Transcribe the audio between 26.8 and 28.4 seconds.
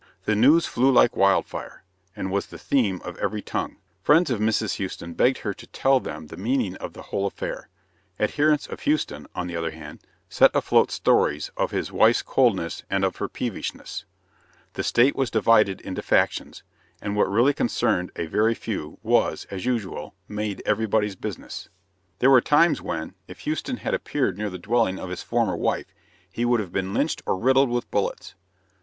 lynched or riddled with bullets.